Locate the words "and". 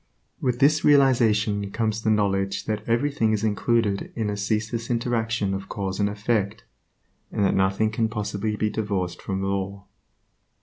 5.99-6.09, 7.31-7.45